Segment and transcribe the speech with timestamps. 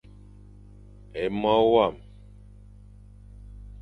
[1.23, 1.95] É mo wam.